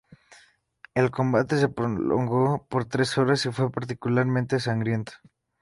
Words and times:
El 0.95 1.11
combate 1.11 1.59
se 1.59 1.69
prolongó 1.69 2.65
por 2.71 2.85
tres 2.85 3.15
horas 3.19 3.45
y 3.45 3.51
fue 3.51 3.71
particularmente 3.71 4.59
sangriento. 4.59 5.11